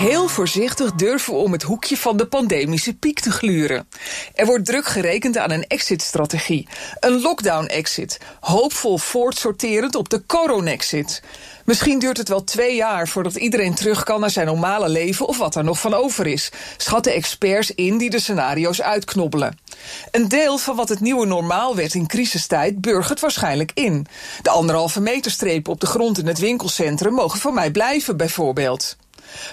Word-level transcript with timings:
Heel 0.00 0.28
voorzichtig 0.28 0.92
durven 0.92 1.32
we 1.32 1.38
om 1.38 1.52
het 1.52 1.62
hoekje 1.62 1.96
van 1.96 2.16
de 2.16 2.26
pandemische 2.26 2.94
piek 2.94 3.20
te 3.20 3.30
gluren. 3.30 3.88
Er 4.34 4.46
wordt 4.46 4.64
druk 4.64 4.86
gerekend 4.86 5.38
aan 5.38 5.50
een 5.50 5.66
exit-strategie. 5.66 6.68
Een 7.00 7.20
lockdown-exit. 7.20 8.18
Hoopvol 8.40 8.98
voortsorterend 8.98 9.94
op 9.94 10.08
de 10.08 10.26
coronexit. 10.26 11.22
Misschien 11.64 11.98
duurt 11.98 12.16
het 12.16 12.28
wel 12.28 12.44
twee 12.44 12.76
jaar 12.76 13.08
voordat 13.08 13.36
iedereen 13.36 13.74
terug 13.74 14.04
kan 14.04 14.20
naar 14.20 14.30
zijn 14.30 14.46
normale 14.46 14.88
leven 14.88 15.26
of 15.26 15.38
wat 15.38 15.54
er 15.54 15.64
nog 15.64 15.80
van 15.80 15.94
over 15.94 16.26
is, 16.26 16.50
schatten 16.76 17.12
experts 17.12 17.74
in 17.74 17.98
die 17.98 18.10
de 18.10 18.20
scenario's 18.20 18.82
uitknobbelen. 18.82 19.58
Een 20.10 20.28
deel 20.28 20.58
van 20.58 20.76
wat 20.76 20.88
het 20.88 21.00
nieuwe 21.00 21.26
normaal 21.26 21.76
werd 21.76 21.94
in 21.94 22.06
crisistijd 22.06 22.80
burgert 22.80 23.20
waarschijnlijk 23.20 23.70
in. 23.74 24.06
De 24.42 24.50
anderhalve 24.50 25.00
meter 25.00 25.30
strepen 25.30 25.72
op 25.72 25.80
de 25.80 25.86
grond 25.86 26.18
in 26.18 26.26
het 26.26 26.38
winkelcentrum 26.38 27.12
mogen 27.12 27.38
voor 27.38 27.52
mij 27.52 27.70
blijven, 27.70 28.16
bijvoorbeeld. 28.16 28.96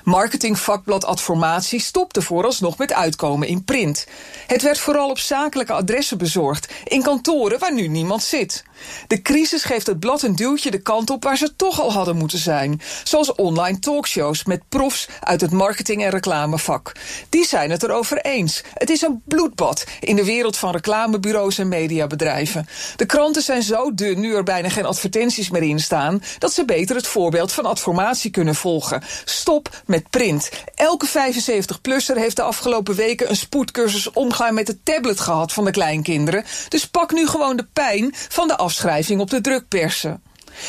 Marketingvakblad 0.03 1.05
Adformatie 1.05 1.79
stopte 1.79 2.21
vooralsnog 2.21 2.77
met 2.77 2.93
uitkomen 2.93 3.47
in 3.47 3.63
print. 3.63 4.05
Het 4.47 4.61
werd 4.61 4.77
vooral 4.77 5.09
op 5.09 5.19
zakelijke 5.19 5.73
adressen 5.73 6.17
bezorgd, 6.17 6.73
in 6.83 7.01
kantoren 7.01 7.59
waar 7.59 7.73
nu 7.73 7.87
niemand 7.87 8.23
zit. 8.23 8.63
De 9.07 9.21
crisis 9.21 9.63
geeft 9.63 9.87
het 9.87 9.99
blad 9.99 10.21
een 10.21 10.35
duwtje 10.35 10.71
de 10.71 10.81
kant 10.81 11.09
op 11.09 11.23
waar 11.23 11.37
ze 11.37 11.55
toch 11.55 11.81
al 11.81 11.91
hadden 11.91 12.17
moeten 12.17 12.37
zijn. 12.37 12.81
Zoals 13.03 13.35
online 13.35 13.79
talkshows 13.79 14.43
met 14.43 14.61
profs 14.69 15.07
uit 15.19 15.41
het 15.41 15.51
marketing- 15.51 16.03
en 16.03 16.09
reclamevak. 16.09 16.91
Die 17.29 17.45
zijn 17.45 17.71
het 17.71 17.83
erover 17.83 18.17
eens. 18.21 18.63
Het 18.73 18.89
is 18.89 19.01
een 19.01 19.21
bloedbad 19.25 19.85
in 19.99 20.15
de 20.15 20.25
wereld 20.25 20.57
van 20.57 20.71
reclamebureaus 20.71 21.57
en 21.57 21.67
mediabedrijven. 21.67 22.67
De 22.95 23.05
kranten 23.05 23.41
zijn 23.41 23.63
zo 23.63 23.93
dun 23.93 24.19
nu 24.19 24.35
er 24.35 24.43
bijna 24.43 24.69
geen 24.69 24.85
advertenties 24.85 25.49
meer 25.49 25.61
in 25.61 25.79
staan, 25.79 26.23
dat 26.37 26.53
ze 26.53 26.65
beter 26.65 26.95
het 26.95 27.07
voorbeeld 27.07 27.51
van 27.51 27.65
adformatie 27.65 28.31
kunnen 28.31 28.55
volgen. 28.55 29.03
Stop 29.25 29.66
met 29.85 30.09
print. 30.09 30.49
Elke 30.75 31.07
75-plusser 31.07 32.15
heeft 32.15 32.35
de 32.35 32.41
afgelopen 32.41 32.95
weken 32.95 33.29
een 33.29 33.35
spoedcursus 33.35 34.11
omgaan 34.11 34.53
met 34.53 34.67
de 34.67 34.83
tablet 34.83 35.19
gehad 35.19 35.53
van 35.53 35.65
de 35.65 35.71
kleinkinderen. 35.71 36.43
Dus 36.67 36.87
pak 36.87 37.11
nu 37.11 37.27
gewoon 37.27 37.57
de 37.57 37.67
pijn 37.73 38.13
van 38.13 38.47
de 38.47 38.57
afschrijving 38.57 39.21
op 39.21 39.29
de 39.29 39.41
drukpersen. 39.41 40.21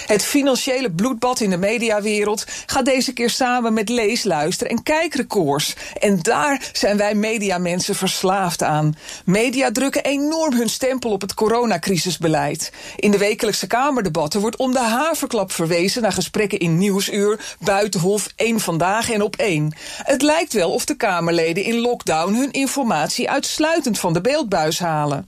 Het 0.06 0.24
financiële 0.24 0.90
bloedbad 0.90 1.40
in 1.40 1.50
de 1.50 1.56
mediawereld 1.56 2.44
gaat 2.66 2.84
deze 2.84 3.12
keer 3.12 3.30
samen 3.30 3.72
met 3.72 3.88
lees, 3.88 4.24
luister 4.24 4.66
en 4.66 4.82
kijkrecords. 4.82 5.74
En 6.00 6.18
daar 6.22 6.70
zijn 6.72 6.96
wij 6.96 7.14
mediamensen 7.14 7.94
verslaafd 7.94 8.62
aan. 8.62 8.96
Media 9.24 9.72
drukken 9.72 10.04
enorm 10.04 10.54
hun 10.54 10.68
stempel 10.68 11.10
op 11.10 11.20
het 11.20 11.34
coronacrisisbeleid. 11.34 12.72
In 12.96 13.10
de 13.10 13.18
wekelijkse 13.18 13.66
Kamerdebatten 13.66 14.40
wordt 14.40 14.56
om 14.56 14.72
de 14.72 14.78
haverklap 14.78 15.52
verwezen 15.52 16.02
naar 16.02 16.12
gesprekken 16.12 16.58
in 16.58 16.78
Nieuwsuur, 16.78 17.56
Buitenhof, 17.60 18.28
één 18.36 18.60
Vandaag 18.60 19.10
en 19.10 19.22
Op 19.22 19.36
één. 19.36 19.74
Het 20.02 20.22
lijkt 20.22 20.52
wel 20.52 20.72
of 20.72 20.84
de 20.84 20.96
Kamerleden 20.96 21.64
in 21.64 21.78
lockdown 21.78 22.34
hun 22.34 22.50
informatie 22.50 23.30
uitsluitend 23.30 23.98
van 23.98 24.12
de 24.12 24.20
beeldbuis 24.20 24.78
halen. 24.78 25.26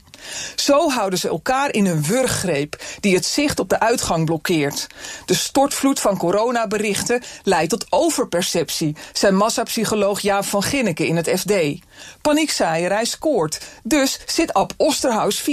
Zo 0.55 0.89
houden 0.89 1.19
ze 1.19 1.27
elkaar 1.27 1.73
in 1.73 1.85
een 1.85 2.03
wurggreep 2.03 2.83
die 2.99 3.15
het 3.15 3.25
zicht 3.25 3.59
op 3.59 3.69
de 3.69 3.79
uitgang 3.79 4.25
blokkeert. 4.25 4.87
De 5.25 5.33
stortvloed 5.33 5.99
van 5.99 6.17
coronaberichten 6.17 7.21
leidt 7.43 7.69
tot 7.69 7.85
overperceptie, 7.89 8.95
zei 9.13 9.33
massapsycholoog 9.33 10.19
Jaap 10.19 10.45
van 10.45 10.63
Ginneke 10.63 11.07
in 11.07 11.15
het 11.15 11.29
FD. 11.39 11.53
Paniekzaaierij 12.21 13.05
scoort, 13.05 13.61
dus 13.83 14.19
zit 14.25 14.53
Ab 14.53 14.73
Osterhaus 14.77 15.41
24-7 15.41 15.43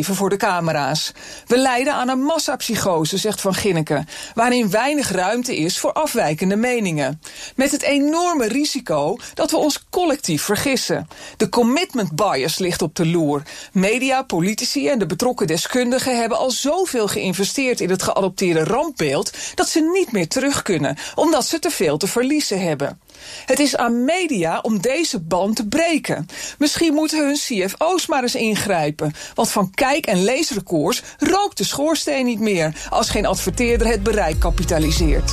voor 0.00 0.30
de 0.30 0.36
camera's. 0.36 1.12
We 1.46 1.58
lijden 1.58 1.94
aan 1.94 2.08
een 2.08 2.22
massapsychose, 2.22 3.18
zegt 3.18 3.40
Van 3.40 3.54
Ginneke, 3.54 4.04
waarin 4.34 4.70
weinig 4.70 5.10
ruimte 5.10 5.56
is 5.56 5.78
voor 5.78 5.92
afwijkende 5.92 6.56
meningen. 6.56 7.20
Met 7.56 7.70
het 7.70 7.82
enorme 7.82 8.48
risico 8.48 9.16
dat 9.34 9.50
we 9.50 9.56
ons 9.56 9.84
collectief 9.90 10.42
vergissen. 10.42 11.08
De 11.36 11.48
commitment 11.48 12.12
bias 12.12 12.58
ligt 12.58 12.82
op 12.82 12.94
de 12.94 13.06
loer. 13.06 13.42
Media, 13.72 14.22
politici 14.22 14.88
en 14.88 14.98
de 14.98 15.06
betrokken 15.06 15.46
deskundigen 15.46 16.18
hebben 16.18 16.38
al 16.38 16.50
zoveel 16.50 17.08
geïnvesteerd 17.08 17.80
in 17.80 17.90
het 17.90 18.02
geadopteerde 18.02 18.64
rampbeeld 18.64 19.30
dat 19.54 19.68
ze 19.68 19.90
niet 19.92 20.12
meer 20.12 20.28
terug 20.28 20.62
kunnen, 20.62 20.96
omdat 21.14 21.46
ze 21.46 21.58
te 21.58 21.70
veel 21.70 21.96
te 21.96 22.06
verliezen 22.06 22.60
hebben. 22.60 23.00
Het 23.46 23.58
is 23.58 23.76
aan 23.76 24.04
media 24.04 24.58
om 24.60 24.80
deze 24.80 25.20
band 25.20 25.56
te 25.56 25.66
breken. 25.66 26.26
Misschien 26.58 26.94
moeten 26.94 27.26
hun 27.26 27.36
CFO's 27.36 28.06
maar 28.06 28.22
eens 28.22 28.34
ingrijpen. 28.34 29.12
Want 29.34 29.50
van 29.50 29.70
kijk- 29.74 30.06
en 30.06 30.24
leesrecords 30.24 31.02
rookt 31.18 31.56
de 31.56 31.64
schoorsteen 31.64 32.24
niet 32.24 32.40
meer 32.40 32.86
als 32.90 33.10
geen 33.10 33.26
adverteerder 33.26 33.86
het 33.86 34.02
bereik 34.02 34.38
kapitaliseert. 34.38 35.32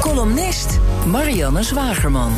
Columnist 0.00 0.78
Marianne 1.06 1.62
Zwagerman. 1.62 2.36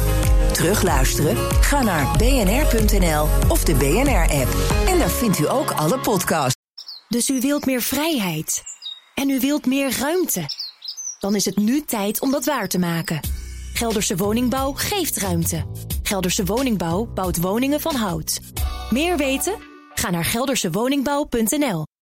Terugluisteren? 0.52 1.36
Ga 1.36 1.82
naar 1.82 2.16
bnr.nl 2.16 3.22
of 3.48 3.64
de 3.64 3.74
BNR-app. 3.74 4.48
En 4.88 4.98
daar 4.98 5.10
vindt 5.10 5.38
u 5.38 5.48
ook 5.48 5.70
alle 5.70 5.98
podcasts. 5.98 6.60
Dus 7.08 7.30
u 7.30 7.40
wilt 7.40 7.66
meer 7.66 7.82
vrijheid. 7.82 8.62
En 9.14 9.30
u 9.30 9.40
wilt 9.40 9.66
meer 9.66 9.98
ruimte. 9.98 10.44
Dan 11.18 11.34
is 11.34 11.44
het 11.44 11.56
nu 11.56 11.80
tijd 11.80 12.20
om 12.20 12.30
dat 12.30 12.44
waar 12.44 12.68
te 12.68 12.78
maken. 12.78 13.20
Gelderse 13.72 14.16
Woningbouw 14.16 14.72
geeft 14.72 15.16
ruimte. 15.16 15.64
Gelderse 16.02 16.44
Woningbouw 16.44 17.06
bouwt 17.06 17.40
woningen 17.40 17.80
van 17.80 17.94
hout. 17.94 18.40
Meer 18.90 19.16
weten? 19.16 19.54
Ga 19.94 20.10
naar 20.10 20.24
geldersewoningbouw.nl. 20.24 21.84